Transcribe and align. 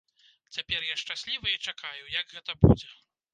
Цяпер 0.55 0.87
я 0.87 0.95
шчаслівы 1.01 1.51
і 1.53 1.61
чакаю, 1.73 2.03
як 2.15 2.35
гэта 2.37 2.57
будзе. 2.65 2.91